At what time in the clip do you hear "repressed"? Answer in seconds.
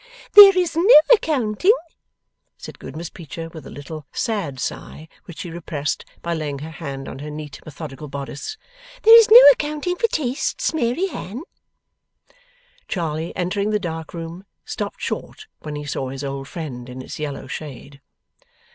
5.51-6.05